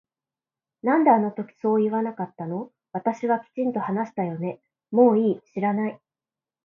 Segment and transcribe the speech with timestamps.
[0.81, 5.99] なんであの時そう言わなかったの私はきちんと話したよねもういい知らない